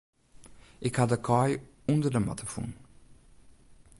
[0.87, 1.51] Ik ha de kaai
[1.91, 2.69] ûnder de matte fûn.